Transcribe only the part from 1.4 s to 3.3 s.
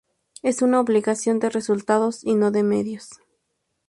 resultados y no de medios.